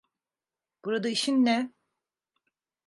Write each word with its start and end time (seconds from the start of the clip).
Burada 0.85 1.09
işin 1.09 1.45
ne? 1.45 1.71